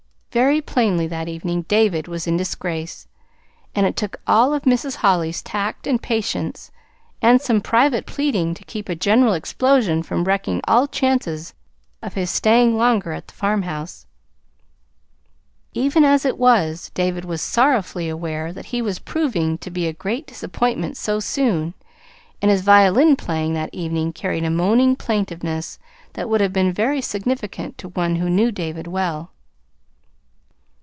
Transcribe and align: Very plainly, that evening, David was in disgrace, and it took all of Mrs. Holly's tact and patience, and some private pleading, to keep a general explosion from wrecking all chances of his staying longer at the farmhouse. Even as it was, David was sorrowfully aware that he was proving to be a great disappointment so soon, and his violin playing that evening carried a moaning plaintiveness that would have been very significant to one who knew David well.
Very 0.33 0.61
plainly, 0.61 1.07
that 1.07 1.27
evening, 1.27 1.63
David 1.63 2.07
was 2.07 2.25
in 2.25 2.37
disgrace, 2.37 3.05
and 3.75 3.85
it 3.85 3.97
took 3.97 4.21
all 4.25 4.53
of 4.53 4.61
Mrs. 4.61 4.95
Holly's 4.95 5.41
tact 5.41 5.85
and 5.85 6.01
patience, 6.01 6.71
and 7.21 7.41
some 7.41 7.59
private 7.59 8.05
pleading, 8.05 8.53
to 8.53 8.63
keep 8.63 8.87
a 8.87 8.95
general 8.95 9.33
explosion 9.33 10.01
from 10.01 10.23
wrecking 10.23 10.61
all 10.65 10.87
chances 10.87 11.53
of 12.01 12.13
his 12.13 12.29
staying 12.29 12.77
longer 12.77 13.11
at 13.11 13.27
the 13.27 13.33
farmhouse. 13.33 14.05
Even 15.73 16.05
as 16.05 16.23
it 16.23 16.37
was, 16.37 16.91
David 16.93 17.25
was 17.25 17.41
sorrowfully 17.41 18.07
aware 18.07 18.53
that 18.53 18.67
he 18.67 18.81
was 18.81 18.99
proving 18.99 19.57
to 19.57 19.69
be 19.69 19.85
a 19.85 19.91
great 19.91 20.25
disappointment 20.25 20.95
so 20.95 21.19
soon, 21.19 21.73
and 22.41 22.49
his 22.49 22.61
violin 22.61 23.17
playing 23.17 23.53
that 23.55 23.73
evening 23.73 24.13
carried 24.13 24.45
a 24.45 24.49
moaning 24.49 24.95
plaintiveness 24.95 25.77
that 26.13 26.29
would 26.29 26.39
have 26.39 26.53
been 26.53 26.71
very 26.71 27.01
significant 27.01 27.77
to 27.77 27.89
one 27.89 28.15
who 28.15 28.29
knew 28.29 28.49
David 28.49 28.87
well. 28.87 29.31